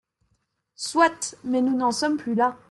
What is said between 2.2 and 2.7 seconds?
là.